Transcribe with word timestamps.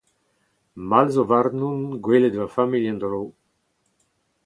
Mall 0.89 1.07
zo 1.15 1.23
warnon 1.29 1.79
gwelet 2.03 2.35
ma 2.37 2.47
familh 2.55 2.89
en-dro. 2.91 3.21